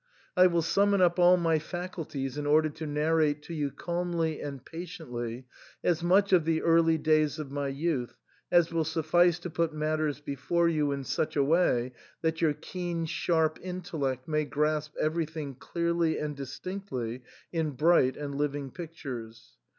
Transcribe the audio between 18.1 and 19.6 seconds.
and living pictures.